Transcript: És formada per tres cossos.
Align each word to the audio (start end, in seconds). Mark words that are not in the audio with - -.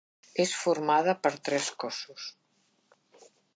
És 0.43 0.53
formada 0.61 1.15
per 1.27 1.33
tres 1.49 1.69
cossos. 1.85 2.25